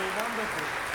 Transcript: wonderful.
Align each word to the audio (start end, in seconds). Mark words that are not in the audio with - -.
wonderful. 0.00 0.89